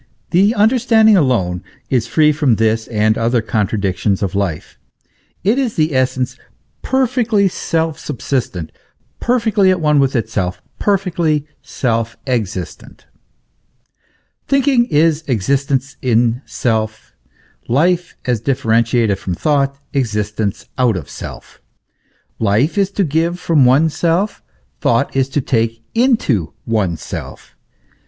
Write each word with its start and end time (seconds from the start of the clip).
The 0.31 0.55
understanding 0.55 1.15
alone 1.15 1.61
is 1.91 2.07
free 2.07 2.31
from 2.31 2.55
this 2.55 2.87
and 2.87 3.15
other 3.19 3.39
contradictions 3.39 4.23
of 4.23 4.33
life; 4.33 4.79
it 5.43 5.59
is 5.59 5.75
the 5.75 5.93
essence 5.93 6.37
perfectly 6.81 7.47
self 7.47 7.99
subsistent, 7.99 8.71
perfectly 9.19 9.69
at 9.69 9.79
one 9.79 9.99
with 9.99 10.15
itself, 10.15 10.59
perfectly 10.79 11.45
self 11.61 12.17
existentf 12.25 13.01
Thinking 14.47 14.85
is 14.85 15.23
existence 15.27 15.97
in 16.01 16.41
self; 16.47 17.13
life, 17.67 18.15
as 18.25 18.41
differenced 18.41 18.95
from 19.19 19.35
thought, 19.35 19.77
exist 19.93 20.39
ence 20.39 20.65
out 20.79 20.97
of 20.97 21.11
self; 21.11 21.61
life 22.39 22.75
is 22.75 22.89
to 22.89 23.03
give 23.03 23.39
from 23.39 23.65
oneself, 23.65 24.41
thought 24.79 25.15
is 25.15 25.29
to 25.29 25.41
take 25.41 25.83
into 25.93 26.53
oneself. 26.65 27.55